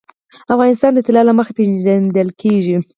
افغانستان 0.53 0.91
د 0.93 0.99
طلا 1.07 1.21
له 1.27 1.33
مخې 1.39 1.53
پېژندل 1.57 2.29
کېږي. 2.41 2.77